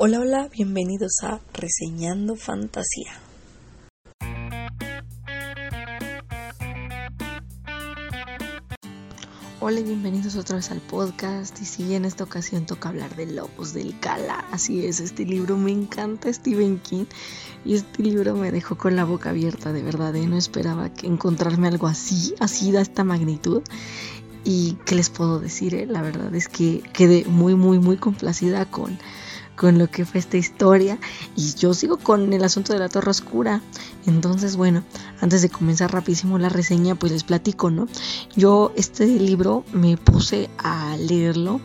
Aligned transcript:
Hola, 0.00 0.20
hola, 0.20 0.48
bienvenidos 0.52 1.24
a 1.24 1.40
Reseñando 1.52 2.36
Fantasía. 2.36 3.10
Hola 9.58 9.80
y 9.80 9.82
bienvenidos 9.82 10.36
otra 10.36 10.54
vez 10.54 10.70
al 10.70 10.80
podcast. 10.80 11.60
Y 11.60 11.64
sí, 11.64 11.96
en 11.96 12.04
esta 12.04 12.22
ocasión 12.22 12.64
toca 12.64 12.90
hablar 12.90 13.16
de 13.16 13.26
Lobos 13.26 13.74
del 13.74 13.98
Cala. 13.98 14.44
Así 14.52 14.86
es, 14.86 15.00
este 15.00 15.24
libro 15.24 15.56
me 15.56 15.72
encanta, 15.72 16.32
Stephen 16.32 16.78
King. 16.78 17.06
Y 17.64 17.74
este 17.74 18.00
libro 18.00 18.36
me 18.36 18.52
dejó 18.52 18.78
con 18.78 18.94
la 18.94 19.04
boca 19.04 19.30
abierta, 19.30 19.72
de 19.72 19.82
verdad. 19.82 20.14
¿eh? 20.14 20.28
No 20.28 20.36
esperaba 20.36 20.94
que 20.94 21.08
encontrarme 21.08 21.66
algo 21.66 21.88
así, 21.88 22.36
así 22.38 22.70
de 22.70 22.82
esta 22.82 23.02
magnitud. 23.02 23.64
Y 24.44 24.78
qué 24.86 24.94
les 24.94 25.10
puedo 25.10 25.40
decir, 25.40 25.74
eh? 25.74 25.86
la 25.86 26.02
verdad 26.02 26.32
es 26.36 26.46
que 26.46 26.84
quedé 26.92 27.24
muy, 27.24 27.56
muy, 27.56 27.80
muy 27.80 27.96
complacida 27.96 28.64
con 28.64 28.96
con 29.58 29.76
lo 29.76 29.90
que 29.90 30.04
fue 30.04 30.20
esta 30.20 30.36
historia 30.36 30.98
y 31.36 31.54
yo 31.54 31.74
sigo 31.74 31.98
con 31.98 32.32
el 32.32 32.44
asunto 32.44 32.72
de 32.72 32.78
la 32.78 32.88
Torre 32.88 33.10
Oscura. 33.10 33.60
Entonces, 34.06 34.56
bueno, 34.56 34.84
antes 35.20 35.42
de 35.42 35.50
comenzar 35.50 35.92
rapidísimo 35.92 36.38
la 36.38 36.48
reseña, 36.48 36.94
pues 36.94 37.12
les 37.12 37.24
platico, 37.24 37.70
¿no? 37.70 37.88
Yo 38.36 38.72
este 38.76 39.06
libro 39.06 39.64
me 39.72 39.96
puse 39.96 40.48
a 40.58 40.96
leerlo 40.96 41.60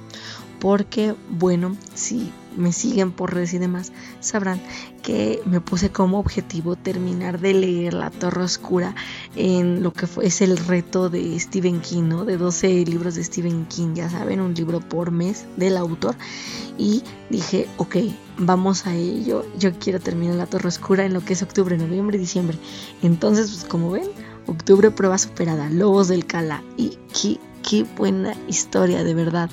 porque, 0.59 1.15
bueno, 1.29 1.77
si 1.93 2.31
me 2.57 2.71
siguen 2.71 3.11
por 3.11 3.33
redes 3.33 3.53
y 3.53 3.57
demás, 3.57 3.91
sabrán 4.19 4.61
que 5.01 5.41
me 5.45 5.61
puse 5.61 5.91
como 5.91 6.19
objetivo 6.19 6.75
terminar 6.75 7.39
de 7.39 7.53
leer 7.53 7.93
La 7.93 8.09
Torre 8.09 8.43
Oscura 8.43 8.95
en 9.35 9.83
lo 9.83 9.93
que 9.93 10.07
fue, 10.07 10.25
es 10.25 10.41
el 10.41 10.57
reto 10.57 11.09
de 11.09 11.39
Stephen 11.39 11.81
King, 11.81 12.03
¿no? 12.03 12.25
De 12.25 12.37
12 12.37 12.85
libros 12.85 13.15
de 13.15 13.23
Stephen 13.23 13.65
King, 13.65 13.95
ya 13.95 14.09
saben, 14.09 14.39
un 14.39 14.53
libro 14.53 14.79
por 14.79 15.11
mes 15.11 15.45
del 15.57 15.77
autor. 15.77 16.15
Y 16.77 17.03
dije, 17.29 17.67
ok, 17.77 17.97
vamos 18.37 18.87
a 18.87 18.95
ello. 18.95 19.45
Yo 19.57 19.71
quiero 19.77 19.99
terminar 19.99 20.35
La 20.35 20.45
Torre 20.45 20.69
Oscura 20.69 21.05
en 21.05 21.13
lo 21.13 21.23
que 21.23 21.33
es 21.33 21.43
octubre, 21.43 21.77
noviembre 21.77 22.17
y 22.17 22.21
diciembre. 22.21 22.57
Entonces, 23.01 23.51
pues 23.51 23.65
como 23.65 23.91
ven, 23.91 24.07
octubre 24.47 24.89
prueba 24.91 25.17
superada, 25.17 25.69
Lobos 25.69 26.07
del 26.07 26.25
Cala. 26.25 26.63
Y 26.77 26.97
qué, 27.13 27.39
qué 27.67 27.83
buena 27.83 28.35
historia, 28.47 29.03
de 29.03 29.13
verdad. 29.13 29.49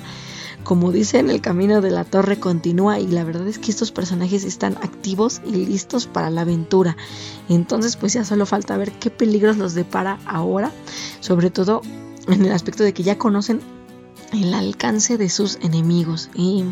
Como 0.71 0.93
dice 0.93 1.19
en 1.19 1.29
el 1.29 1.41
camino 1.41 1.81
de 1.81 1.91
la 1.91 2.05
torre 2.05 2.39
continúa 2.39 2.97
y 2.97 3.05
la 3.05 3.25
verdad 3.25 3.45
es 3.45 3.59
que 3.59 3.71
estos 3.71 3.91
personajes 3.91 4.45
están 4.45 4.77
activos 4.77 5.41
y 5.45 5.51
listos 5.51 6.07
para 6.07 6.29
la 6.29 6.43
aventura. 6.43 6.95
Entonces 7.49 7.97
pues 7.97 8.13
ya 8.13 8.23
solo 8.23 8.45
falta 8.45 8.77
ver 8.77 8.93
qué 8.93 9.09
peligros 9.09 9.57
los 9.57 9.73
depara 9.73 10.17
ahora, 10.25 10.71
sobre 11.19 11.49
todo 11.49 11.81
en 12.29 12.45
el 12.45 12.53
aspecto 12.53 12.85
de 12.85 12.93
que 12.93 13.03
ya 13.03 13.17
conocen 13.17 13.59
el 14.31 14.53
alcance 14.53 15.17
de 15.17 15.27
sus 15.27 15.57
enemigos 15.61 16.29
y 16.35 16.63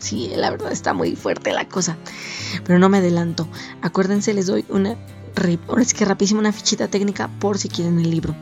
sí, 0.00 0.32
la 0.34 0.50
verdad 0.50 0.72
está 0.72 0.92
muy 0.92 1.14
fuerte 1.14 1.52
la 1.52 1.68
cosa. 1.68 1.96
Pero 2.64 2.80
no 2.80 2.88
me 2.88 2.98
adelanto. 2.98 3.46
Acuérdense, 3.82 4.34
les 4.34 4.46
doy 4.46 4.64
una 4.68 4.96
ahora 5.68 5.82
es 5.82 5.94
que 5.94 6.04
rapidísimo 6.04 6.40
una 6.40 6.52
fichita 6.52 6.88
técnica 6.88 7.28
por 7.40 7.58
si 7.58 7.68
quieren 7.68 7.98
el 7.98 8.10
libro. 8.10 8.34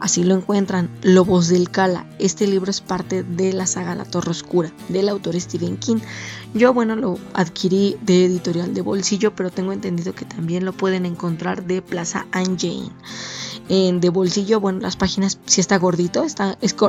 Así 0.00 0.24
lo 0.24 0.34
encuentran, 0.34 0.90
Lobos 1.02 1.48
del 1.48 1.70
Cala. 1.70 2.06
Este 2.18 2.46
libro 2.46 2.70
es 2.70 2.80
parte 2.80 3.22
de 3.22 3.52
la 3.52 3.66
saga 3.66 3.94
La 3.94 4.04
Torre 4.04 4.30
Oscura 4.30 4.72
del 4.88 5.08
autor 5.08 5.40
Stephen 5.40 5.76
King. 5.76 5.98
Yo, 6.54 6.74
bueno, 6.74 6.96
lo 6.96 7.18
adquirí 7.34 7.96
de 8.02 8.24
editorial 8.24 8.74
de 8.74 8.82
bolsillo, 8.82 9.34
pero 9.34 9.50
tengo 9.50 9.72
entendido 9.72 10.14
que 10.14 10.24
también 10.24 10.64
lo 10.64 10.72
pueden 10.72 11.06
encontrar 11.06 11.64
de 11.64 11.82
Plaza 11.82 12.26
Anne 12.32 12.56
Jane 12.58 12.90
de 13.70 14.10
bolsillo, 14.10 14.58
bueno, 14.58 14.80
las 14.80 14.96
páginas 14.96 15.38
sí 15.46 15.60
está 15.60 15.78
gordito, 15.78 16.24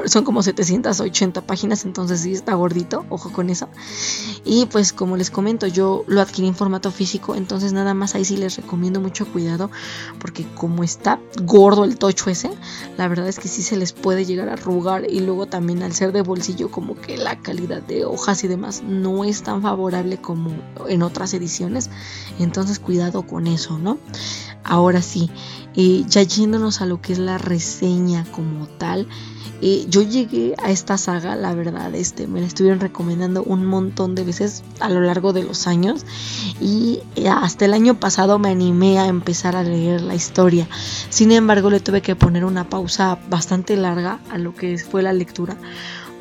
son 0.06 0.24
como 0.24 0.42
780 0.42 1.42
páginas, 1.42 1.86
entonces 1.86 2.22
sí 2.22 2.32
está 2.34 2.56
gordito, 2.56 3.06
ojo 3.10 3.32
con 3.32 3.52
eso. 3.52 3.70
Y 4.46 4.66
pues 4.66 4.92
como 4.92 5.16
les 5.16 5.30
comento, 5.30 5.68
yo 5.68 6.04
lo 6.08 6.22
adquirí 6.22 6.48
en 6.48 6.56
formato 6.56 6.90
físico, 6.90 7.36
entonces 7.36 7.72
nada 7.72 7.94
más 7.94 8.16
ahí 8.16 8.26
sí 8.26 8.36
les 8.36 8.56
recomiendo 8.58 9.00
mucho 9.00 9.32
cuidado, 9.32 9.70
porque 10.20 10.44
como 10.56 10.84
está 10.84 11.20
gordo 11.44 11.86
el 11.86 12.00
tocho 12.00 12.32
ese, 12.32 12.50
la 12.98 13.08
verdad 13.08 13.28
es 13.28 13.38
que 13.38 13.48
sí 13.48 13.62
se 13.62 13.78
les 13.78 13.94
puede 13.94 14.25
llegar 14.25 14.50
a 14.50 14.53
arrugar 14.53 15.08
y 15.08 15.19
luego 15.19 15.46
también 15.46 15.84
al 15.84 15.94
ser 15.94 16.12
de 16.12 16.24
bolsillo 16.24 16.72
como 16.72 16.96
que 16.96 17.16
la 17.16 17.38
calidad 17.38 17.84
de 17.84 18.06
hojas 18.06 18.44
y 18.44 18.48
demás 18.48 18.81
no 18.81 19.24
es 19.24 19.44
tan 19.44 19.62
favorable 19.62 20.18
como 20.18 20.50
en 20.88 21.03
otras 21.03 21.36
ediciones, 21.36 21.92
entonces 22.40 22.80
cuidado 22.80 23.22
con 23.28 23.46
eso, 23.46 23.78
¿no? 23.78 24.00
Ahora 24.63 25.02
sí, 25.02 25.30
eh, 25.76 26.04
ya 26.08 26.24
yéndonos 26.24 26.82
a 26.82 26.86
lo 26.86 27.02
que 27.02 27.14
es 27.14 27.20
la 27.20 27.38
reseña 27.38 28.26
como 28.32 28.68
tal, 28.68 29.08
eh, 29.64 29.86
yo 29.88 30.02
llegué 30.02 30.56
a 30.58 30.72
esta 30.72 30.98
saga, 30.98 31.36
la 31.36 31.54
verdad, 31.54 31.94
este, 31.94 32.26
me 32.26 32.42
la 32.42 32.48
estuvieron 32.48 32.80
recomendando 32.80 33.44
un 33.44 33.64
montón 33.64 34.16
de 34.16 34.24
veces 34.24 34.64
a 34.80 34.90
lo 34.90 35.02
largo 35.02 35.34
de 35.34 35.44
los 35.44 35.68
años 35.68 36.04
y 36.60 37.00
eh, 37.16 37.30
hasta 37.30 37.66
el 37.66 37.76
año 37.76 38.00
pasado 38.00 38.40
me 38.40 38.50
animé 38.50 38.98
a 38.98 39.06
empezar 39.06 39.56
a 39.56 39.62
leer 39.62 40.02
la 40.02 40.16
historia. 40.16 40.68
Sin 41.10 41.31
embargo, 41.31 41.70
le 41.70 41.80
tuve 41.80 42.02
que 42.02 42.16
poner 42.16 42.44
una 42.44 42.70
pausa 42.70 43.20
bastante 43.30 43.78
larga 43.78 44.20
a 44.31 44.40
lo 44.40 44.56
que 44.56 44.80
fue 44.80 45.04
la 45.04 45.14
lectura 45.14 45.56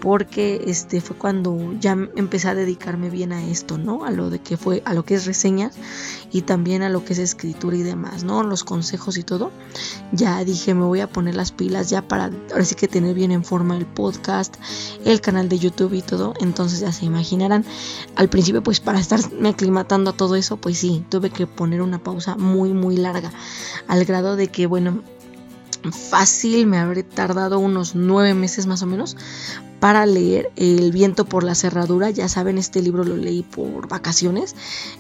porque 0.01 0.63
este 0.67 1.01
fue 1.01 1.17
cuando 1.17 1.75
ya 1.79 1.93
empecé 2.17 2.49
a 2.49 2.55
dedicarme 2.55 3.11
bien 3.11 3.33
a 3.33 3.45
esto, 3.47 3.79
¿no? 3.79 4.05
A 4.05 4.11
lo 4.11 4.31
de 4.31 4.39
que 4.41 4.57
fue 4.57 4.83
a 4.85 4.95
lo 4.95 5.05
que 5.05 5.15
es 5.15 5.27
reseñas 5.27 5.77
y 6.33 6.43
también 6.43 6.83
a 6.83 6.89
lo 6.89 7.05
que 7.05 7.13
es 7.13 7.19
escritura 7.19 7.77
y 7.77 7.83
demás, 7.83 8.25
¿no? 8.25 8.43
Los 8.43 8.65
consejos 8.65 9.19
y 9.19 9.23
todo. 9.23 9.51
Ya 10.13 10.43
dije, 10.45 10.75
me 10.75 10.85
voy 10.85 11.01
a 11.01 11.09
poner 11.09 11.35
las 11.35 11.53
pilas 11.53 11.91
ya 11.91 12.03
para 12.03 12.31
ahora 12.51 12.65
sí 12.65 12.75
que 12.75 12.89
tener 12.89 13.15
bien 13.15 13.31
en 13.31 13.45
forma 13.45 13.77
el 13.77 13.87
podcast, 13.87 14.57
el 15.05 15.21
canal 15.21 15.49
de 15.49 15.59
YouTube 15.59 15.93
y 15.93 16.03
todo, 16.03 16.35
entonces 16.41 16.81
ya 16.81 16.93
se 16.93 17.05
imaginarán. 17.05 17.65
Al 18.17 18.29
principio 18.29 18.63
pues 18.63 18.81
para 18.81 18.99
estarme 18.99 19.51
aclimatando 19.51 20.11
a 20.11 20.17
todo 20.17 20.37
eso, 20.37 20.57
pues 20.57 20.79
sí, 20.79 21.05
tuve 21.09 21.31
que 21.31 21.47
poner 21.47 21.83
una 21.83 22.03
pausa 22.03 22.37
muy 22.37 22.73
muy 22.73 22.97
larga 22.97 23.33
al 23.87 24.05
grado 24.05 24.37
de 24.37 24.49
que 24.49 24.67
bueno, 24.67 25.03
fácil, 25.93 26.67
me 26.67 26.79
habré 26.79 27.03
tardado 27.03 27.59
unos 27.59 27.95
nueve 27.95 28.35
meses 28.35 28.67
más 28.67 28.83
o 28.83 28.87
menos 28.87 29.17
para 29.81 30.05
leer 30.05 30.51
El 30.57 30.93
viento 30.93 31.25
por 31.25 31.43
la 31.43 31.55
cerradura. 31.55 32.11
Ya 32.11 32.29
saben, 32.29 32.59
este 32.59 32.83
libro 32.83 33.03
lo 33.03 33.17
leí 33.17 33.43
por 33.43 33.89
vacaciones. 33.89 34.55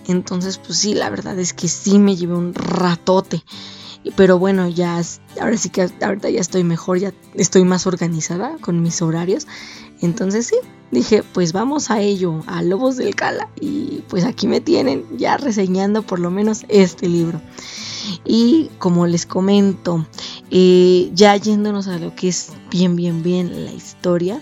Entonces, 0.08 0.58
pues 0.58 0.78
sí, 0.78 0.94
la 0.94 1.10
verdad 1.10 1.38
es 1.38 1.52
que 1.52 1.68
sí 1.68 1.98
me 1.98 2.16
llevé 2.16 2.34
un 2.34 2.54
ratote. 2.54 3.44
Pero 4.16 4.38
bueno, 4.38 4.66
ya 4.66 5.02
ahora 5.40 5.58
sí 5.58 5.68
que 5.68 5.86
ahorita 6.00 6.30
ya 6.30 6.40
estoy 6.40 6.64
mejor, 6.64 6.98
ya 6.98 7.12
estoy 7.34 7.64
más 7.64 7.86
organizada 7.86 8.56
con 8.62 8.80
mis 8.80 9.02
horarios. 9.02 9.46
Entonces 10.00 10.46
sí, 10.46 10.56
dije, 10.90 11.22
pues 11.22 11.52
vamos 11.52 11.90
a 11.90 12.00
ello, 12.00 12.42
a 12.46 12.62
Lobos 12.62 12.96
del 12.96 13.14
Cala. 13.14 13.50
Y 13.60 14.02
pues 14.08 14.24
aquí 14.24 14.46
me 14.48 14.62
tienen 14.62 15.04
ya 15.18 15.36
reseñando 15.36 16.02
por 16.02 16.18
lo 16.18 16.30
menos 16.30 16.64
este 16.68 17.08
libro. 17.08 17.42
Y 18.24 18.70
como 18.78 19.06
les 19.06 19.26
comento, 19.26 20.06
eh, 20.50 21.10
ya 21.14 21.36
yéndonos 21.36 21.86
a 21.88 21.98
lo 21.98 22.14
que 22.14 22.28
es 22.28 22.52
bien, 22.70 22.96
bien, 22.96 23.22
bien 23.22 23.64
la 23.64 23.72
historia, 23.72 24.40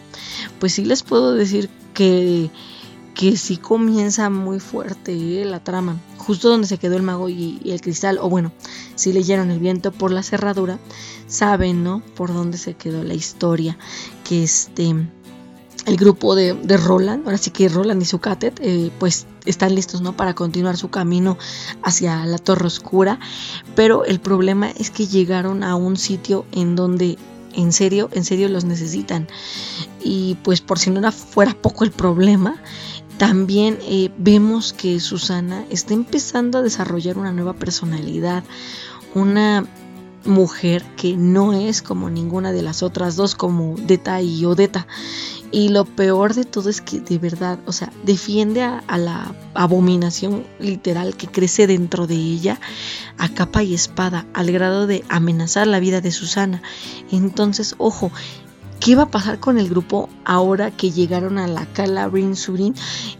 pues 0.58 0.72
sí 0.74 0.84
les 0.84 1.02
puedo 1.02 1.34
decir 1.34 1.68
que, 1.92 2.50
que 3.14 3.36
sí 3.36 3.56
comienza 3.56 4.30
muy 4.30 4.60
fuerte 4.60 5.12
eh, 5.12 5.44
la 5.44 5.62
trama. 5.62 6.00
Justo 6.16 6.48
donde 6.48 6.66
se 6.66 6.78
quedó 6.78 6.96
el 6.96 7.02
mago 7.02 7.28
y, 7.28 7.60
el 7.64 7.80
cristal, 7.80 8.18
o 8.20 8.28
bueno, 8.28 8.52
si 8.94 9.12
leyeron 9.12 9.50
el 9.50 9.58
viento 9.58 9.92
por 9.92 10.10
la 10.10 10.22
cerradura, 10.22 10.78
saben, 11.26 11.82
¿no? 11.82 12.02
Por 12.14 12.32
dónde 12.32 12.58
se 12.58 12.74
quedó 12.74 13.02
la 13.02 13.14
historia. 13.14 13.78
Que 14.24 14.44
este 14.44 14.94
el 15.88 15.96
grupo 15.96 16.34
de, 16.34 16.54
Roland, 16.76 17.24
ahora 17.24 17.38
sí 17.38 17.50
que 17.50 17.68
Roland 17.68 18.02
y 18.02 18.04
su 18.04 18.18
catet, 18.18 18.60
eh, 18.62 18.90
pues 18.98 19.26
están 19.46 19.74
listos 19.74 20.00
¿no? 20.00 20.16
para 20.16 20.34
continuar 20.34 20.76
su 20.76 20.90
camino 20.90 21.38
hacia 21.82 22.24
la 22.26 22.38
Torre 22.38 22.66
Oscura, 22.66 23.18
pero 23.74 24.04
el 24.04 24.20
problema 24.20 24.70
es 24.70 24.90
que 24.90 25.06
llegaron 25.06 25.64
a 25.64 25.74
un 25.74 25.96
sitio 25.96 26.44
en 26.52 26.76
donde 26.76 27.18
en 27.54 27.72
serio, 27.72 28.08
en 28.12 28.24
serio 28.24 28.48
los 28.48 28.64
necesitan. 28.64 29.26
Y 30.02 30.36
pues 30.42 30.60
por 30.60 30.78
si 30.78 30.90
no 30.90 31.10
fuera 31.10 31.54
poco 31.54 31.84
el 31.84 31.90
problema, 31.90 32.56
también 33.16 33.78
eh, 33.82 34.10
vemos 34.18 34.72
que 34.72 35.00
Susana 35.00 35.64
está 35.70 35.94
empezando 35.94 36.58
a 36.58 36.62
desarrollar 36.62 37.18
una 37.18 37.32
nueva 37.32 37.54
personalidad, 37.54 38.44
una 39.14 39.66
mujer 40.24 40.84
que 40.96 41.16
no 41.16 41.52
es 41.52 41.82
como 41.82 42.10
ninguna 42.10 42.52
de 42.52 42.62
las 42.62 42.82
otras 42.82 43.16
dos, 43.16 43.34
como 43.34 43.74
Deta 43.76 44.20
y 44.22 44.44
Odeta. 44.44 44.86
Y 45.50 45.70
lo 45.70 45.84
peor 45.84 46.34
de 46.34 46.44
todo 46.44 46.68
es 46.68 46.80
que 46.80 47.00
de 47.00 47.18
verdad, 47.18 47.58
o 47.66 47.72
sea, 47.72 47.90
defiende 48.04 48.62
a, 48.62 48.82
la 48.98 49.34
abominación 49.54 50.44
literal 50.58 51.16
que 51.16 51.26
crece 51.26 51.66
dentro 51.66 52.06
de 52.06 52.16
ella 52.16 52.60
a 53.16 53.28
capa 53.28 53.62
y 53.62 53.74
espada, 53.74 54.26
al 54.34 54.52
grado 54.52 54.86
de 54.86 55.04
amenazar 55.08 55.66
la 55.66 55.80
vida 55.80 56.00
de 56.00 56.10
Susana. 56.10 56.62
Entonces, 57.10 57.74
ojo, 57.78 58.12
¿qué 58.78 58.94
va 58.94 59.04
a 59.04 59.10
pasar 59.10 59.40
con 59.40 59.58
el 59.58 59.68
grupo 59.70 60.10
ahora 60.24 60.70
que 60.70 60.90
llegaron 60.90 61.38
a 61.38 61.48
la 61.48 61.64
Cala 61.66 62.10
Surin 62.34 62.74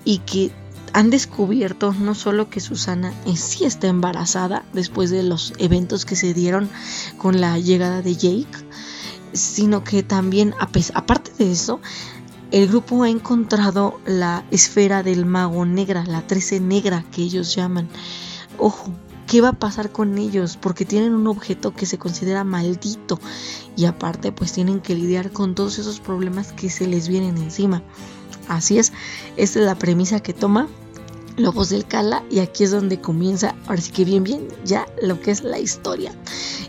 y 0.05 0.19
que 0.19 0.51
han 0.93 1.11
descubierto 1.11 1.95
no 1.95 2.15
solo 2.15 2.51
que 2.51 2.61
Susana 2.61 3.13
sí 3.37 3.65
está 3.65 3.89
embarazada 3.89 4.65
después 4.73 5.11
de 5.11 5.23
los 5.23 5.53
eventos 5.59 6.05
que 6.05 6.17
se 6.17 6.35
dieron 6.35 6.69
con 7.19 7.41
la 7.41 7.59
llegada 7.59 8.03
de 8.03 8.15
Jake, 8.17 8.49
sino 9.33 9.85
que 9.85 10.03
también, 10.03 10.55
aparte 10.59 11.33
de 11.39 11.53
eso, 11.53 11.81
el 12.51 12.69
grupo 12.69 13.03
ha 13.03 13.11
encontrado 13.11 14.01
la 14.07 14.45
esfera 14.51 15.03
del 15.03 15.27
mago 15.27 15.67
negra, 15.67 16.05
la 16.05 16.27
13 16.27 16.61
negra 16.61 17.05
que 17.13 17.23
ellos 17.23 17.55
llaman. 17.55 17.89
Ojo, 18.59 18.91
¿qué 19.27 19.41
va 19.41 19.51
a 19.51 19.59
pasar 19.59 19.93
con 19.93 20.17
ellos? 20.17 20.57
Porque 20.57 20.85
tienen 20.85 21.15
un 21.15 21.27
objeto 21.27 21.75
que 21.75 21.87
se 21.87 21.99
considera 21.99 22.45
maldito 22.45 23.21
y 23.77 23.85
aparte 23.85 24.33
pues 24.33 24.53
tienen 24.53 24.81
que 24.81 24.95
lidiar 24.95 25.31
con 25.31 25.55
todos 25.55 25.79
esos 25.79 26.01
problemas 26.01 26.53
que 26.53 26.71
se 26.71 26.87
les 26.87 27.09
vienen 27.09 27.37
encima. 27.37 27.83
Así 28.49 28.79
es, 28.79 28.93
esta 29.37 29.59
es 29.59 29.67
la 29.67 29.75
premisa 29.75 30.21
que 30.21 30.33
toma 30.33 30.69
Lobos 31.39 31.71
del 31.71 31.87
Cala 31.87 32.25
y 32.31 32.41
aquí 32.41 32.65
es 32.65 32.71
donde 32.71 33.01
comienza, 33.01 33.55
ahora 33.67 33.81
sí 33.81 33.93
que 33.93 34.05
bien 34.05 34.25
bien, 34.25 34.49
ya 34.65 34.87
lo 35.03 35.21
que 35.21 35.31
es 35.31 35.45
la 35.45 35.59
historia. 35.59 36.13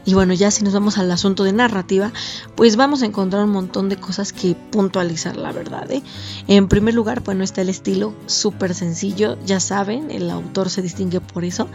Y 0.06 0.14
bueno, 0.14 0.34
ya 0.34 0.52
si 0.52 0.64
nos 0.64 0.74
vamos 0.74 0.98
al 0.98 1.12
asunto 1.12 1.44
de 1.44 1.54
narrativa, 1.54 2.12
pues 2.56 2.76
vamos 2.76 3.02
a 3.02 3.06
encontrar 3.06 3.44
un 3.44 3.52
montón 3.52 3.90
de 3.90 3.98
cosas 3.98 4.32
que 4.32 4.56
puntualizar, 4.56 5.36
la 5.36 5.52
verdad. 5.52 5.90
¿eh? 5.92 6.02
En 6.48 6.68
primer 6.68 6.94
lugar, 6.94 7.22
bueno, 7.24 7.44
está 7.44 7.62
el 7.62 7.70
estilo 7.70 8.14
súper 8.26 8.74
sencillo, 8.74 9.38
ya 9.46 9.60
saben, 9.60 10.12
el 10.12 10.30
autor 10.30 10.70
se 10.70 10.82
distingue 10.82 11.20
por 11.20 11.44
eso. 11.44 11.68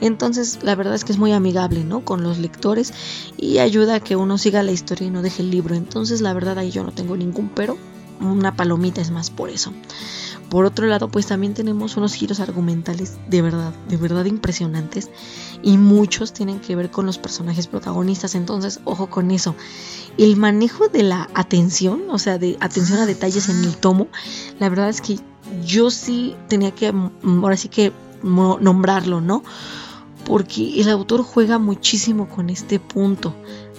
Entonces, 0.00 0.58
la 0.62 0.74
verdad 0.74 0.94
es 0.94 1.04
que 1.04 1.12
es 1.12 1.18
muy 1.18 1.32
amigable, 1.32 1.84
¿no? 1.84 2.04
Con 2.04 2.22
los 2.22 2.38
lectores 2.38 2.92
y 3.36 3.58
ayuda 3.58 3.96
a 3.96 4.00
que 4.00 4.16
uno 4.16 4.38
siga 4.38 4.62
la 4.62 4.72
historia 4.72 5.08
y 5.08 5.10
no 5.10 5.22
deje 5.22 5.42
el 5.42 5.50
libro. 5.50 5.74
Entonces, 5.74 6.20
la 6.20 6.32
verdad 6.32 6.58
ahí 6.58 6.70
yo 6.70 6.84
no 6.84 6.92
tengo 6.92 7.16
ningún 7.16 7.48
pero, 7.48 7.76
una 8.20 8.54
palomita 8.54 9.00
es 9.00 9.10
más 9.10 9.30
por 9.30 9.50
eso. 9.50 9.72
Por 10.52 10.66
otro 10.66 10.86
lado, 10.86 11.08
pues 11.08 11.24
también 11.24 11.54
tenemos 11.54 11.96
unos 11.96 12.12
giros 12.12 12.38
argumentales 12.38 13.16
de 13.26 13.40
verdad, 13.40 13.72
de 13.88 13.96
verdad 13.96 14.26
impresionantes 14.26 15.08
y 15.62 15.78
muchos 15.78 16.34
tienen 16.34 16.60
que 16.60 16.76
ver 16.76 16.90
con 16.90 17.06
los 17.06 17.16
personajes 17.16 17.68
protagonistas, 17.68 18.34
entonces 18.34 18.78
ojo 18.84 19.08
con 19.08 19.30
eso. 19.30 19.56
El 20.18 20.36
manejo 20.36 20.88
de 20.88 21.04
la 21.04 21.30
atención, 21.32 22.02
o 22.10 22.18
sea, 22.18 22.36
de 22.36 22.58
atención 22.60 22.98
a 22.98 23.06
detalles 23.06 23.48
en 23.48 23.64
el 23.64 23.78
tomo, 23.78 24.08
la 24.60 24.68
verdad 24.68 24.90
es 24.90 25.00
que 25.00 25.20
yo 25.64 25.90
sí 25.90 26.36
tenía 26.48 26.72
que, 26.72 26.92
mm, 26.92 27.42
ahora 27.42 27.56
sí 27.56 27.70
que 27.70 27.90
nombrarlo, 28.22 29.22
¿no? 29.22 29.42
Porque 30.26 30.82
el 30.82 30.90
autor 30.90 31.22
juega 31.22 31.58
muchísimo 31.58 32.28
con 32.28 32.50
este 32.50 32.78
punto 32.78 33.34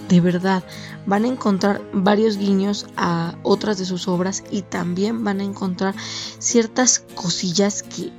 de 0.08 0.20
verdad. 0.20 0.64
Van 1.06 1.24
a 1.24 1.28
encontrar 1.28 1.82
varios 1.92 2.38
guiños 2.38 2.86
a 2.96 3.36
otras 3.42 3.78
de 3.78 3.84
sus 3.84 4.08
obras 4.08 4.44
y 4.50 4.62
también 4.62 5.24
van 5.24 5.40
a 5.40 5.44
encontrar 5.44 5.94
ciertas 6.38 7.04
cosillas 7.14 7.82
que 7.82 8.12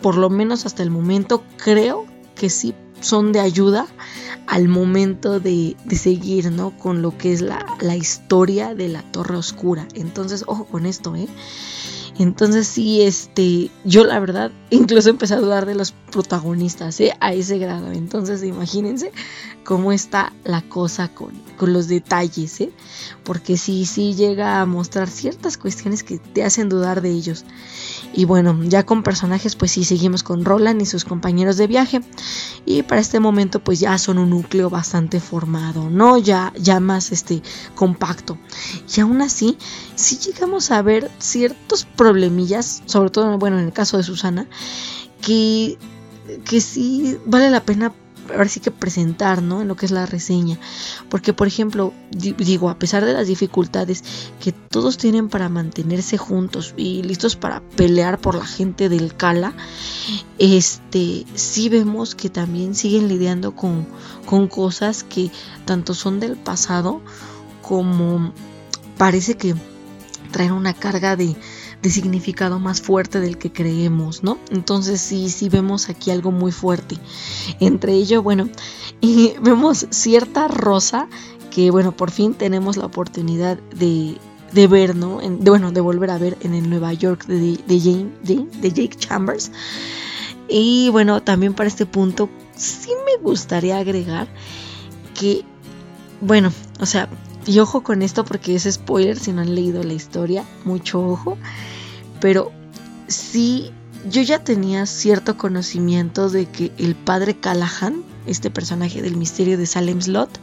por 0.00 0.16
lo 0.16 0.30
menos 0.30 0.66
hasta 0.66 0.82
el 0.82 0.90
momento 0.90 1.42
creo 1.56 2.06
que 2.34 2.50
sí 2.50 2.74
son 3.00 3.32
de 3.32 3.40
ayuda 3.40 3.86
al 4.46 4.68
momento 4.68 5.40
de, 5.40 5.76
seguir, 5.90 6.50
¿no? 6.50 6.76
Con 6.78 7.02
lo 7.02 7.16
que 7.16 7.32
es 7.32 7.42
la, 7.42 7.64
la, 7.80 7.96
historia 7.96 8.74
de 8.74 8.88
la 8.88 9.02
Torre 9.02 9.36
Oscura. 9.36 9.86
Entonces, 9.94 10.44
ojo 10.46 10.64
con 10.64 10.86
esto, 10.86 11.14
¿eh? 11.14 11.28
Entonces 12.18 12.66
sí, 12.66 13.02
este, 13.02 13.70
yo 13.84 14.04
la 14.04 14.18
verdad 14.18 14.50
incluso 14.70 15.08
empecé 15.08 15.34
a 15.34 15.40
dudar 15.40 15.66
de 15.66 15.76
los 15.76 15.92
protagonistas, 16.08 17.00
¿eh? 17.00 17.12
A 17.20 17.32
ese 17.32 17.58
grado. 17.58 17.92
Entonces 17.92 18.42
imagínense 18.42 19.12
cómo 19.64 19.92
está 19.92 20.32
la 20.44 20.62
cosa 20.62 21.08
con, 21.08 21.32
con 21.56 21.72
los 21.72 21.88
detalles, 21.88 22.60
¿eh? 22.60 22.72
Porque 23.24 23.56
sí, 23.56 23.84
sí 23.84 24.14
llega 24.14 24.60
a 24.60 24.66
mostrar 24.66 25.08
ciertas 25.08 25.58
cuestiones 25.58 26.02
que 26.02 26.18
te 26.18 26.44
hacen 26.44 26.68
dudar 26.68 27.02
de 27.02 27.10
ellos. 27.10 27.44
Y 28.14 28.24
bueno, 28.24 28.58
ya 28.64 28.86
con 28.86 29.02
personajes, 29.02 29.56
pues 29.56 29.72
sí, 29.72 29.84
seguimos 29.84 30.22
con 30.22 30.44
Roland 30.44 30.80
y 30.80 30.86
sus 30.86 31.04
compañeros 31.04 31.56
de 31.56 31.66
viaje. 31.66 32.00
Y 32.64 32.82
para 32.82 33.00
este 33.00 33.20
momento, 33.20 33.62
pues 33.62 33.80
ya 33.80 33.96
son 33.98 34.18
un 34.18 34.30
núcleo 34.30 34.70
bastante 34.70 35.20
formado, 35.20 35.90
¿no? 35.90 36.18
Ya, 36.18 36.52
ya 36.58 36.80
más 36.80 37.12
este 37.12 37.42
compacto. 37.74 38.38
Y 38.96 39.00
aún 39.00 39.20
así, 39.22 39.58
sí 39.94 40.18
llegamos 40.18 40.70
a 40.70 40.82
ver 40.82 41.10
ciertos 41.18 41.84
problemillas, 41.84 42.82
sobre 42.86 43.10
todo, 43.10 43.38
bueno, 43.38 43.58
en 43.58 43.66
el 43.66 43.72
caso 43.72 43.96
de 43.96 44.02
Susana, 44.02 44.46
que, 45.20 45.76
que 46.44 46.60
sí 46.60 47.18
vale 47.26 47.50
la 47.50 47.64
pena 47.64 47.92
ahora 48.30 48.48
sí 48.48 48.60
que 48.60 48.70
presentar, 48.70 49.42
¿no? 49.42 49.62
En 49.62 49.68
lo 49.68 49.76
que 49.76 49.86
es 49.86 49.92
la 49.92 50.06
reseña. 50.06 50.58
Porque, 51.08 51.32
por 51.32 51.46
ejemplo, 51.46 51.92
digo, 52.10 52.70
a 52.70 52.78
pesar 52.78 53.04
de 53.04 53.12
las 53.12 53.26
dificultades 53.26 54.04
que 54.40 54.52
todos 54.52 54.98
tienen 54.98 55.28
para 55.28 55.48
mantenerse 55.48 56.18
juntos 56.18 56.74
y 56.76 57.02
listos 57.02 57.36
para 57.36 57.60
pelear 57.60 58.18
por 58.18 58.34
la 58.34 58.46
gente 58.46 58.88
del 58.88 59.14
Cala, 59.14 59.54
este, 60.38 61.24
sí 61.34 61.68
vemos 61.68 62.14
que 62.14 62.30
también 62.30 62.74
siguen 62.74 63.08
lidiando 63.08 63.54
con, 63.54 63.86
con 64.26 64.48
cosas 64.48 65.04
que 65.04 65.30
tanto 65.64 65.94
son 65.94 66.20
del 66.20 66.36
pasado 66.36 67.00
como 67.62 68.32
parece 68.96 69.36
que 69.36 69.54
traen 70.32 70.52
una 70.52 70.74
carga 70.74 71.16
de, 71.16 71.36
de 71.82 71.90
significado 71.90 72.58
más 72.58 72.80
fuerte 72.80 73.20
del 73.20 73.38
que 73.38 73.52
creemos, 73.52 74.22
¿no? 74.22 74.38
Entonces 74.50 75.00
sí, 75.00 75.28
sí 75.30 75.48
vemos 75.48 75.88
aquí 75.88 76.10
algo 76.10 76.32
muy 76.32 76.52
fuerte. 76.52 76.96
Entre 77.60 77.94
ello, 77.94 78.22
bueno, 78.22 78.48
y 79.00 79.34
vemos 79.42 79.86
cierta 79.90 80.48
rosa 80.48 81.08
que, 81.50 81.70
bueno, 81.70 81.92
por 81.92 82.10
fin 82.10 82.34
tenemos 82.34 82.76
la 82.76 82.86
oportunidad 82.86 83.58
de, 83.74 84.16
de 84.52 84.66
ver, 84.66 84.96
¿no? 84.96 85.18
de, 85.18 85.50
bueno, 85.50 85.72
de 85.72 85.80
volver 85.80 86.10
a 86.10 86.18
ver 86.18 86.36
en 86.40 86.54
el 86.54 86.68
Nueva 86.68 86.92
York 86.92 87.26
de, 87.26 87.58
de, 87.66 87.80
Jane, 87.80 88.10
de 88.22 88.72
Jake 88.72 88.96
Chambers. 88.96 89.50
Y 90.48 90.88
bueno, 90.90 91.22
también 91.22 91.54
para 91.54 91.68
este 91.68 91.86
punto 91.86 92.28
sí 92.56 92.90
me 93.04 93.22
gustaría 93.22 93.78
agregar 93.78 94.28
que, 95.14 95.44
bueno, 96.20 96.52
o 96.80 96.86
sea, 96.86 97.08
y 97.46 97.58
ojo 97.60 97.82
con 97.82 98.02
esto 98.02 98.24
porque 98.24 98.54
es 98.54 98.64
spoiler 98.70 99.18
si 99.18 99.32
no 99.32 99.42
han 99.42 99.54
leído 99.54 99.82
la 99.82 99.94
historia, 99.94 100.44
mucho 100.64 101.00
ojo. 101.00 101.38
Pero 102.20 102.52
sí, 103.06 103.72
yo 104.10 104.22
ya 104.22 104.44
tenía 104.44 104.86
cierto 104.86 105.36
conocimiento 105.36 106.30
de 106.30 106.46
que 106.46 106.72
el 106.78 106.94
padre 106.94 107.36
Callahan, 107.36 108.02
este 108.26 108.50
personaje 108.50 109.02
del 109.02 109.16
misterio 109.16 109.56
de 109.56 109.66
Salem 109.66 110.00
Slot, 110.00 110.40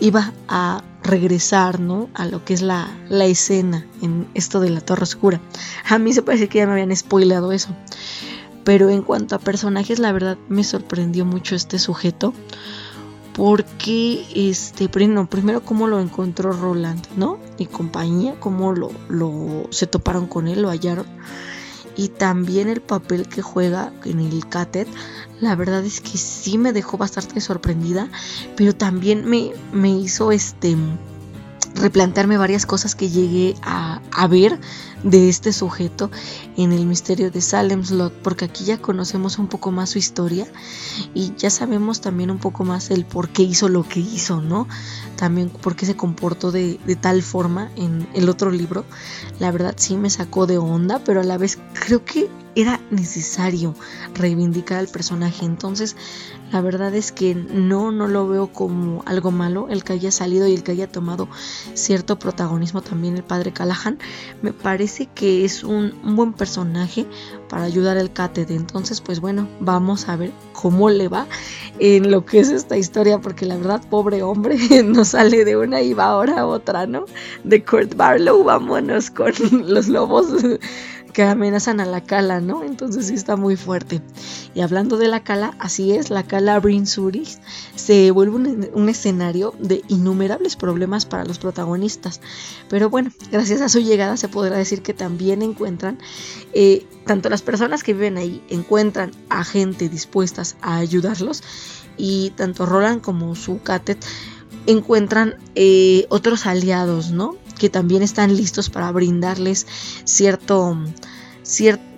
iba 0.00 0.32
a 0.48 0.82
regresar, 1.02 1.80
¿no? 1.80 2.10
A 2.14 2.26
lo 2.26 2.44
que 2.44 2.54
es 2.54 2.62
la, 2.62 2.88
la 3.08 3.24
escena 3.24 3.86
en 4.02 4.28
esto 4.34 4.60
de 4.60 4.70
la 4.70 4.80
Torre 4.80 5.04
Oscura. 5.04 5.40
A 5.88 5.98
mí 5.98 6.12
se 6.12 6.22
parece 6.22 6.48
que 6.48 6.58
ya 6.58 6.66
me 6.66 6.72
habían 6.72 6.94
spoileado 6.94 7.52
eso. 7.52 7.70
Pero 8.64 8.90
en 8.90 9.02
cuanto 9.02 9.36
a 9.36 9.38
personajes, 9.38 10.00
la 10.00 10.12
verdad 10.12 10.36
me 10.48 10.64
sorprendió 10.64 11.24
mucho 11.24 11.54
este 11.54 11.78
sujeto 11.78 12.34
porque 13.36 14.24
este 14.34 14.88
primero, 14.88 15.26
primero 15.26 15.62
cómo 15.62 15.86
lo 15.86 16.00
encontró 16.00 16.52
Roland, 16.52 17.06
¿no? 17.16 17.38
Y 17.58 17.66
compañía, 17.66 18.34
cómo 18.40 18.72
lo, 18.72 18.90
lo 19.08 19.68
se 19.70 19.86
toparon 19.86 20.26
con 20.26 20.48
él, 20.48 20.62
lo 20.62 20.70
hallaron. 20.70 21.04
Y 21.98 22.08
también 22.08 22.68
el 22.68 22.80
papel 22.80 23.28
que 23.28 23.42
juega 23.42 23.92
en 24.06 24.20
el 24.20 24.48
Catet, 24.48 24.88
la 25.40 25.54
verdad 25.54 25.84
es 25.84 26.00
que 26.00 26.16
sí 26.16 26.56
me 26.56 26.72
dejó 26.72 26.96
bastante 26.96 27.42
sorprendida, 27.42 28.08
pero 28.56 28.74
también 28.74 29.26
me, 29.26 29.52
me 29.70 29.90
hizo 29.90 30.32
este 30.32 30.74
replantearme 31.74 32.38
varias 32.38 32.66
cosas 32.66 32.94
que 32.94 33.10
llegué 33.10 33.54
a, 33.62 34.00
ver 34.28 34.58
de 35.06 35.28
este 35.28 35.52
sujeto 35.52 36.10
en 36.56 36.72
el 36.72 36.84
misterio 36.84 37.30
de 37.30 37.40
Salem 37.40 37.84
Slot, 37.84 38.12
porque 38.22 38.44
aquí 38.44 38.64
ya 38.64 38.78
conocemos 38.78 39.38
un 39.38 39.46
poco 39.46 39.70
más 39.70 39.90
su 39.90 39.98
historia 39.98 40.46
y 41.14 41.32
ya 41.36 41.48
sabemos 41.48 42.00
también 42.00 42.30
un 42.30 42.38
poco 42.38 42.64
más 42.64 42.90
el 42.90 43.04
por 43.04 43.28
qué 43.28 43.42
hizo 43.42 43.68
lo 43.68 43.84
que 43.84 44.00
hizo, 44.00 44.40
¿no? 44.40 44.66
También 45.16 45.48
por 45.48 45.76
qué 45.76 45.86
se 45.86 45.96
comportó 45.96 46.50
de, 46.50 46.78
tal 47.00 47.22
forma 47.22 47.70
en 47.76 48.08
el 48.14 48.28
otro 48.28 48.50
libro. 48.50 48.84
La 49.38 49.52
verdad 49.52 49.74
sí 49.76 49.96
me 49.96 50.10
sacó 50.10 50.46
de 50.46 50.58
onda, 50.58 51.00
pero 51.04 51.20
a 51.20 51.24
la 51.24 51.38
vez 51.38 51.58
creo 51.72 52.04
que 52.04 52.28
era 52.56 52.80
necesario 52.90 53.74
reivindicar 54.14 54.78
al 54.78 54.88
personaje. 54.88 55.44
Entonces, 55.44 55.94
la 56.50 56.62
verdad 56.62 56.94
es 56.94 57.12
que 57.12 57.34
no, 57.34 57.92
no 57.92 58.08
lo 58.08 58.26
veo 58.26 58.50
como 58.50 59.02
algo 59.04 59.30
malo 59.30 59.68
el 59.68 59.84
que 59.84 59.92
haya 59.92 60.10
salido 60.10 60.46
y 60.46 60.54
el 60.54 60.62
que 60.62 60.72
haya 60.72 60.90
tomado 60.90 61.28
cierto 61.74 62.18
protagonismo 62.18 62.80
también 62.80 63.16
el 63.16 63.24
padre 63.24 63.52
Callahan. 63.52 63.98
Me 64.40 64.54
parece 64.54 64.95
que 65.04 65.44
es 65.44 65.62
un, 65.62 65.92
buen 66.02 66.32
personaje 66.32 67.04
para 67.50 67.64
ayudar 67.64 67.98
al 67.98 68.10
cátedre. 68.10 68.54
Entonces, 68.54 69.02
pues 69.02 69.20
bueno, 69.20 69.46
vamos 69.60 70.08
a 70.08 70.16
ver 70.16 70.30
cómo 70.54 70.88
le 70.88 71.08
va 71.08 71.26
en 71.78 72.10
lo 72.10 72.24
que 72.24 72.40
es 72.40 72.48
esta 72.48 72.78
historia, 72.78 73.20
porque 73.20 73.44
la 73.44 73.56
verdad, 73.58 73.82
pobre 73.90 74.22
hombre, 74.22 74.56
no 74.84 75.04
sale 75.04 75.44
de 75.44 75.56
una 75.58 75.82
y 75.82 75.92
va 75.92 76.06
ahora 76.06 76.40
a 76.40 76.46
otra, 76.46 76.86
¿no? 76.86 77.04
De 77.44 77.62
Kurt 77.62 77.94
Barlow, 77.94 78.42
vámonos 78.42 79.10
con 79.10 79.32
los 79.66 79.88
lobos 79.88 80.28
que 81.16 81.22
amenazan 81.22 81.80
a 81.80 81.86
la 81.86 82.02
cala, 82.02 82.42
¿no? 82.42 82.62
Entonces 82.62 83.06
sí 83.06 83.14
está 83.14 83.36
muy 83.36 83.56
fuerte. 83.56 84.02
Y 84.54 84.60
hablando 84.60 84.98
de 84.98 85.08
la 85.08 85.24
cala, 85.24 85.54
así 85.58 85.92
es, 85.92 86.10
la 86.10 86.24
cala 86.24 86.60
Brinsuris 86.60 87.38
se 87.74 88.10
vuelve 88.10 88.36
un, 88.36 88.88
escenario 88.90 89.54
de 89.58 89.80
innumerables 89.88 90.56
problemas 90.56 91.06
para 91.06 91.24
los 91.24 91.38
protagonistas. 91.38 92.20
Pero 92.68 92.90
bueno, 92.90 93.12
gracias 93.32 93.62
a 93.62 93.70
su 93.70 93.80
llegada 93.80 94.18
se 94.18 94.28
podrá 94.28 94.58
decir 94.58 94.82
que 94.82 94.92
también 94.92 95.40
encuentran, 95.40 95.98
eh, 96.52 96.86
tanto 97.06 97.30
las 97.30 97.40
personas 97.40 97.82
que 97.82 97.94
viven 97.94 98.18
ahí 98.18 98.44
encuentran 98.50 99.12
a 99.30 99.42
gente 99.42 99.88
dispuestas 99.88 100.56
a 100.60 100.76
ayudarlos 100.76 101.42
y 101.96 102.34
tanto 102.36 102.66
Roland 102.66 103.00
como 103.00 103.34
su 103.36 103.62
Catet 103.62 104.04
encuentran 104.66 105.36
eh, 105.54 106.04
otros 106.10 106.44
aliados, 106.44 107.10
¿no? 107.10 107.36
Que 107.58 107.68
también 107.68 108.02
están 108.02 108.36
listos 108.36 108.70
para 108.70 108.92
brindarles 108.92 109.66
cierto 110.04 110.76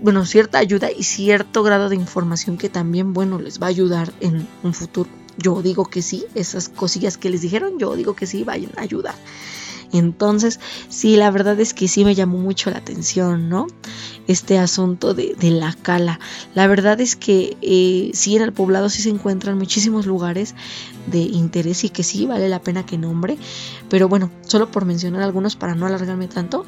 bueno, 0.03 0.27
cierta 0.27 0.59
ayuda 0.59 0.91
y 0.93 1.03
cierto 1.05 1.63
grado 1.63 1.89
de 1.89 1.97
información 1.97 2.59
que 2.59 2.69
también, 2.69 3.15
bueno, 3.15 3.39
les 3.39 3.61
va 3.61 3.67
a 3.67 3.71
ayudar 3.71 4.13
en 4.21 4.47
un 4.63 4.75
futuro. 4.75 5.09
Yo 5.39 5.63
digo 5.63 5.87
que 5.87 6.03
sí, 6.03 6.27
esas 6.35 6.69
cosillas 6.69 7.17
que 7.17 7.31
les 7.31 7.41
dijeron, 7.41 7.79
yo 7.79 7.97
digo 7.97 8.15
que 8.15 8.27
sí, 8.27 8.45
vayan 8.45 8.73
a 8.77 8.83
ayudar. 8.83 9.15
Entonces, 9.93 10.61
sí, 10.89 11.17
la 11.17 11.31
verdad 11.31 11.59
es 11.61 11.73
que 11.73 11.89
sí 11.89 12.05
me 12.05 12.15
llamó 12.15 12.39
mucho 12.39 12.71
la 12.71 12.79
atención, 12.79 13.49
¿no? 13.49 13.67
Este 14.29 14.59
asunto 14.59 15.15
de, 15.15 15.35
la 15.41 15.73
cala. 15.73 16.21
La 16.55 16.69
verdad 16.69 17.01
es 17.01 17.17
que 17.17 17.57
eh, 17.63 18.11
sí, 18.15 18.37
en 18.37 18.43
el 18.43 18.53
poblado 18.53 18.89
sí 18.89 19.03
se 19.03 19.09
encuentran 19.09 19.59
muchísimos 19.59 20.07
lugares 20.07 20.55
de 21.07 21.19
interés 21.19 21.83
y 21.85 21.89
que 21.89 22.03
sí 22.03 22.27
vale 22.27 22.49
la 22.49 22.61
pena 22.61 22.87
que 22.87 22.99
nombre. 22.99 23.39
Pero 23.89 24.09
bueno, 24.09 24.31
solo 24.43 24.71
por 24.71 24.85
mencionar 24.85 25.23
algunos 25.23 25.57
para 25.57 25.75
no 25.75 25.87
alargarme 25.87 26.29
tanto. 26.29 26.67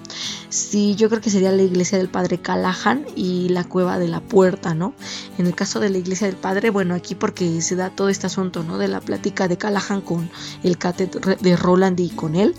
Sí, 0.48 0.96
yo 0.96 1.08
creo 1.08 1.20
que 1.20 1.30
sería 1.30 1.52
la 1.52 1.62
iglesia 1.62 1.98
del 1.98 2.08
Padre 2.08 2.38
Callahan 2.38 3.04
y 3.14 3.50
la 3.50 3.64
cueva 3.64 3.98
de 3.98 4.08
la 4.08 4.20
puerta, 4.20 4.74
¿no? 4.74 4.94
En 5.38 5.46
el 5.46 5.54
caso 5.54 5.78
de 5.80 5.90
la 5.90 5.98
iglesia 5.98 6.26
del 6.26 6.36
Padre, 6.36 6.70
bueno, 6.70 6.94
aquí 6.94 7.14
porque 7.14 7.60
se 7.60 7.76
da 7.76 7.90
todo 7.90 8.08
este 8.08 8.26
asunto, 8.26 8.64
¿no? 8.64 8.78
De 8.78 8.88
la 8.88 9.00
plática 9.00 9.46
de 9.46 9.58
Callahan 9.58 10.00
con 10.00 10.30
el 10.62 10.78
cateto 10.78 11.20
de 11.20 11.56
Roland 11.56 12.00
y 12.00 12.08
con 12.08 12.34
él 12.34 12.54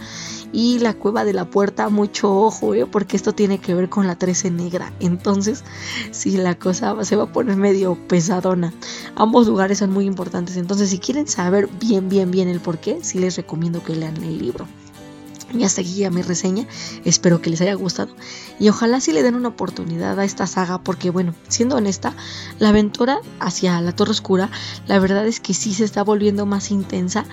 y 0.53 0.79
la 0.79 0.93
cueva 0.93 1.23
de 1.23 1.33
la 1.33 1.45
puerta, 1.45 1.89
mucho 1.89 2.33
ojo, 2.33 2.73
¿eh? 2.73 2.85
porque 2.85 3.15
esto 3.15 3.33
tiene 3.33 3.59
que 3.59 3.73
ver 3.73 3.89
con 3.89 4.07
la 4.07 4.15
13 4.15 4.51
negra. 4.51 4.93
Entonces, 4.99 5.63
si 6.11 6.37
la 6.37 6.55
cosa 6.55 7.03
se 7.03 7.15
va 7.15 7.23
a 7.23 7.31
poner 7.31 7.55
medio 7.55 7.97
pesadona. 8.07 8.73
Ambos 9.15 9.47
lugares 9.47 9.79
son 9.79 9.91
muy 9.91 10.05
importantes. 10.05 10.57
Entonces, 10.57 10.89
si 10.89 10.99
quieren 10.99 11.27
saber 11.27 11.69
bien, 11.79 12.09
bien, 12.09 12.31
bien 12.31 12.47
el 12.47 12.59
por 12.59 12.79
qué, 12.79 12.99
sí 13.01 13.19
les 13.19 13.37
recomiendo 13.37 13.83
que 13.83 13.95
lean 13.95 14.17
el 14.17 14.37
libro. 14.37 14.67
Y 15.53 15.63
hasta 15.63 15.81
aquí 15.81 15.95
ya 15.95 16.09
mi 16.09 16.21
reseña. 16.21 16.65
Espero 17.05 17.41
que 17.41 17.49
les 17.49 17.61
haya 17.61 17.73
gustado. 17.73 18.15
Y 18.59 18.69
ojalá 18.69 18.99
sí 18.99 19.11
le 19.11 19.23
den 19.23 19.35
una 19.35 19.49
oportunidad 19.49 20.19
a 20.19 20.23
esta 20.23 20.47
saga. 20.47 20.83
Porque 20.83 21.09
bueno, 21.09 21.33
siendo 21.47 21.75
honesta, 21.75 22.13
la 22.59 22.69
aventura 22.69 23.19
hacia 23.39 23.79
la 23.81 23.91
Torre 23.91 24.11
Oscura, 24.11 24.49
la 24.87 24.99
verdad 24.99 25.27
es 25.27 25.39
que 25.39 25.53
sí 25.53 25.73
se 25.73 25.83
está 25.83 26.03
volviendo 26.03 26.45
más 26.45 26.71
intensa. 26.71 27.25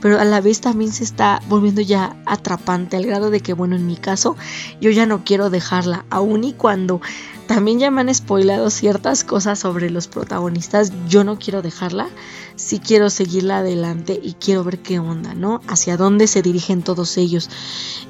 Pero 0.00 0.20
a 0.20 0.24
la 0.24 0.40
vez 0.40 0.60
también 0.60 0.92
se 0.92 1.04
está 1.04 1.40
volviendo 1.48 1.80
ya 1.80 2.16
atrapante. 2.26 2.96
Al 2.96 3.06
grado 3.06 3.30
de 3.30 3.40
que, 3.40 3.52
bueno, 3.52 3.76
en 3.76 3.86
mi 3.86 3.96
caso, 3.96 4.36
yo 4.80 4.90
ya 4.90 5.06
no 5.06 5.24
quiero 5.24 5.50
dejarla. 5.50 6.04
Aún 6.10 6.44
y 6.44 6.52
cuando 6.52 7.00
también 7.46 7.78
ya 7.78 7.90
me 7.90 8.00
han 8.00 8.14
spoilado 8.14 8.70
ciertas 8.70 9.24
cosas 9.24 9.58
sobre 9.58 9.90
los 9.90 10.08
protagonistas. 10.08 10.92
Yo 11.08 11.24
no 11.24 11.38
quiero 11.38 11.62
dejarla. 11.62 12.08
Sí 12.56 12.80
quiero 12.80 13.10
seguirla 13.10 13.58
adelante 13.58 14.18
y 14.20 14.32
quiero 14.34 14.64
ver 14.64 14.78
qué 14.78 14.98
onda, 14.98 15.34
¿no? 15.34 15.60
Hacia 15.68 15.96
dónde 15.96 16.26
se 16.26 16.42
dirigen 16.42 16.82
todos 16.82 17.18
ellos. 17.18 17.50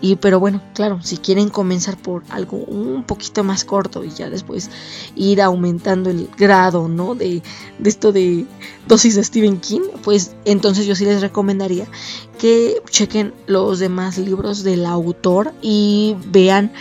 Y 0.01 0.17
pero 0.17 0.39
bueno, 0.39 0.63
claro, 0.73 1.01
si 1.03 1.19
quieren 1.19 1.49
comenzar 1.49 1.97
por 1.97 2.23
algo 2.31 2.59
un 2.59 3.03
poquito 3.03 3.43
más 3.43 3.65
corto 3.65 4.05
y 4.05 4.11
ya 4.11 4.31
después 4.31 4.71
ir 5.17 5.43
aumentando 5.43 6.11
el 6.11 6.29
grado, 6.37 6.89
¿no? 6.89 7.15
De, 7.15 7.43
de 7.79 7.89
esto 7.91 8.13
de 8.13 8.47
dosis 8.87 9.17
de 9.17 9.25
Stephen 9.25 9.59
King, 9.59 9.83
pues 10.05 10.37
entonces 10.45 10.87
yo 10.87 10.95
sí 10.95 11.05
les 11.05 11.21
recomendaría 11.21 11.87
que 12.39 12.81
chequen 12.89 13.35
los 13.47 13.81
demás 13.81 14.17
libros 14.17 14.63
del 14.63 14.87
autor 14.87 15.53
y 15.61 16.17
vean 16.27 16.73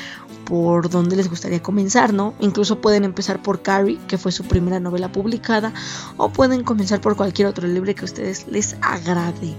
por 0.46 0.90
dónde 0.90 1.16
les 1.16 1.30
gustaría 1.30 1.62
comenzar, 1.62 2.14
¿no? 2.14 2.34
Incluso 2.40 2.80
pueden 2.80 3.04
empezar 3.04 3.42
por 3.42 3.62
Carrie, 3.62 4.00
que 4.08 4.18
fue 4.18 4.32
su 4.32 4.44
primera 4.46 4.80
novela 4.80 5.12
publicada, 5.12 5.74
o 6.18 6.30
pueden 6.30 6.64
comenzar 6.64 7.02
por 7.02 7.16
cualquier 7.16 7.48
otro 7.48 7.68
libro 7.68 7.94
que 7.94 8.02
a 8.02 8.06
ustedes 8.06 8.48
les 8.48 8.76
agrade. 8.82 9.56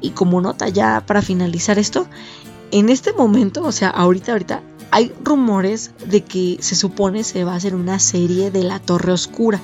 Y 0.00 0.10
como 0.10 0.40
nota 0.40 0.68
ya 0.68 1.04
para 1.06 1.22
finalizar 1.22 1.78
esto, 1.78 2.06
en 2.70 2.88
este 2.88 3.12
momento, 3.12 3.62
o 3.64 3.72
sea, 3.72 3.88
ahorita, 3.90 4.32
ahorita, 4.32 4.62
hay 4.90 5.12
rumores 5.24 5.92
de 6.06 6.22
que 6.22 6.58
se 6.60 6.74
supone 6.74 7.24
se 7.24 7.44
va 7.44 7.54
a 7.54 7.56
hacer 7.56 7.74
una 7.74 7.98
serie 7.98 8.50
de 8.50 8.62
La 8.62 8.78
Torre 8.78 9.12
Oscura. 9.12 9.60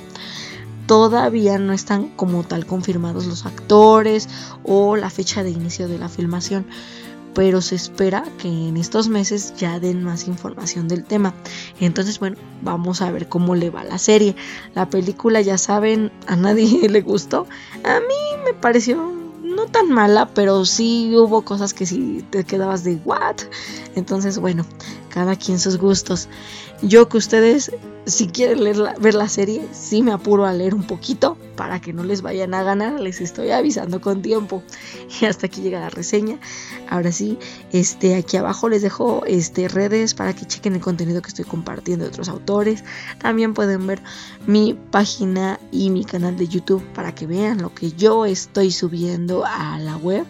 Todavía 0.87 1.59
no 1.59 1.75
están 1.75 2.09
como 2.17 2.45
tal 2.45 2.65
confirmados 2.65 3.27
los 3.27 3.45
actores 3.45 4.29
o 4.65 4.97
la 4.97 5.11
fecha 5.11 5.43
de 5.43 5.51
inicio 5.51 5.87
de 5.87 5.99
la 5.99 6.09
filmación 6.09 6.65
pero 7.39 7.63
se 7.63 7.77
espera 7.77 8.25
que 8.39 8.49
en 8.49 8.77
estos 8.77 9.07
meses 9.07 9.55
ya 9.57 9.79
den 9.79 10.03
más 10.03 10.27
información 10.27 10.89
del 10.89 11.05
tema. 11.05 11.33
Entonces, 11.79 12.19
bueno, 12.19 12.37
vamos 12.63 13.01
a 13.01 13.13
ver 13.13 13.29
cómo 13.29 13.55
le 13.55 13.71
va 13.71 13.85
la 13.85 13.99
serie. 13.99 14.35
La 14.75 14.91
película, 14.91 15.41
ya 15.41 15.57
saben, 15.57 16.11
a 16.27 16.35
nadie 16.35 16.67
le 16.89 17.01
gustó. 17.01 17.47
A 17.85 18.01
mí 18.01 18.43
me 18.45 18.55
pareció 18.55 19.13
no 19.41 19.67
tan 19.67 19.89
mala, 19.89 20.27
pero 20.35 20.65
sí 20.65 21.15
hubo 21.15 21.43
cosas 21.43 21.75
que 21.75 21.87
sí 21.87 22.25
te 22.29 22.43
quedabas 22.43 22.83
de 22.83 22.97
what. 23.05 23.37
Entonces, 23.95 24.41
bueno, 24.41 24.67
cada 25.09 25.37
quien 25.37 25.61
sus 25.61 25.79
gustos. 25.79 26.29
Yo 26.83 27.09
que 27.09 27.19
ustedes, 27.19 27.71
si 28.05 28.27
quieren 28.27 28.59
ver 29.01 29.15
la 29.15 29.29
serie, 29.29 29.65
sí 29.71 30.03
me 30.03 30.11
apuro 30.11 30.45
a 30.45 30.53
leer 30.53 30.75
un 30.75 30.83
poquito 30.83 31.37
para 31.59 31.81
que 31.81 31.93
no 31.93 32.05
les 32.05 32.23
vayan 32.23 32.55
a 32.55 32.63
ganar, 32.63 33.01
les 33.01 33.21
estoy 33.21 33.51
avisando 33.51 34.01
con 34.01 34.23
tiempo. 34.23 34.63
Y 35.21 35.25
hasta 35.25 35.47
aquí 35.47 35.61
llega 35.61 35.81
la 35.81 35.91
reseña. 35.91 36.39
Ahora 36.89 37.11
sí, 37.11 37.37
este, 37.73 38.15
aquí 38.15 38.37
abajo 38.37 38.69
les 38.69 38.83
dejo 38.83 39.25
este, 39.27 39.67
redes 39.67 40.15
para 40.15 40.35
que 40.35 40.47
chequen 40.47 40.77
el 40.77 40.81
contenido 40.81 41.21
que 41.21 41.29
estoy 41.29 41.45
compartiendo 41.45 42.05
de 42.05 42.11
otros 42.11 42.29
autores. 42.29 42.85
También 43.19 43.55
pueden 43.55 43.89
ver 43.89 44.01
mi 44.47 44.75
página 44.75 45.59
y 45.73 45.91
mi 45.91 46.05
canal 46.05 46.37
de 46.37 46.47
YouTube 46.47 46.85
para 46.95 47.13
que 47.13 47.27
vean 47.27 47.61
lo 47.61 47.75
que 47.75 47.91
yo 47.91 48.25
estoy 48.25 48.71
subiendo 48.71 49.45
a 49.45 49.81
la 49.81 49.97
web. 49.97 50.25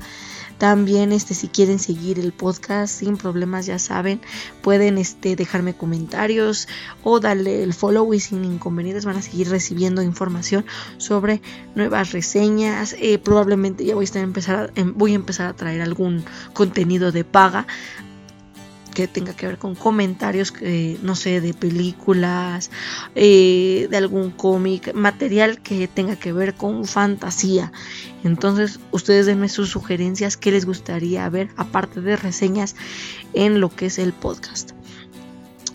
También 0.59 1.13
este 1.13 1.35
si 1.35 1.49
quieren 1.49 1.79
seguir 1.79 2.19
el 2.19 2.33
podcast 2.33 2.99
sin 2.99 3.17
problemas 3.17 3.67
ya 3.67 3.79
saben, 3.79 4.21
pueden 4.61 4.99
este 4.99 5.37
dejarme 5.37 5.75
comentarios 5.75 6.69
o 7.05 7.21
darle 7.21 7.63
el 7.63 7.73
follow 7.73 8.13
y 8.13 8.21
sin 8.21 8.45
inconvenientes 8.45 9.05
van 9.05 9.17
a 9.17 9.23
seguir 9.23 9.49
recibiendo 9.49 10.03
información 10.03 10.67
sobre 10.97 11.41
nuevas 11.77 12.13
reseñas. 12.13 12.97
Eh, 12.99 13.19
probablemente 13.19 13.85
ya 13.85 13.95
voy 13.95 14.09
a 14.13 14.19
empezar 14.19 14.73
em, 14.75 14.95
voy 14.97 15.13
a 15.13 15.17
empezar 15.17 15.47
a 15.47 15.55
traer 15.55 15.81
algún 15.81 16.25
contenido 16.55 17.13
de 17.13 17.25
paga 17.25 17.67
que 18.99 19.07
tenga 19.07 19.33
que 19.33 19.47
ver 19.47 19.59
con 19.59 19.77
comentarios, 19.77 20.53
no 21.03 21.15
sé, 21.15 21.41
de 21.41 21.55
películas, 21.55 22.73
eh, 23.15 23.87
de 23.89 23.97
algún 23.97 24.33
cómic, 24.33 24.93
material 24.93 25.61
que 25.61 25.87
tenga 25.87 26.17
que 26.17 26.33
ver 26.33 26.55
con 26.55 26.85
fantasía. 26.85 27.71
Entonces, 28.25 28.81
ustedes 28.91 29.27
denme 29.27 29.49
sus 29.49 29.69
sugerencias, 29.69 30.37
qué 30.37 30.51
les 30.51 30.67
gustaría 30.67 31.29
ver, 31.29 31.49
aparte 31.57 32.01
de 32.01 32.17
reseñas, 32.17 32.75
en 33.35 33.61
lo 33.61 33.69
que 33.69 33.87
es 33.87 34.01
el 34.01 34.13
podcast. 34.13 34.73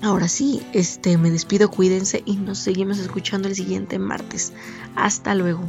Ahora 0.02 0.28
sí, 0.28 0.62
este, 0.74 1.18
me 1.18 1.32
despido, 1.32 1.72
cuídense 1.72 2.24
y 2.26 2.36
nos 2.36 2.58
seguimos 2.58 3.00
escuchando 3.00 3.48
el 3.48 3.56
siguiente 3.56 4.00
martes. 4.00 4.52
Hasta 4.98 5.34
luego. 5.34 5.64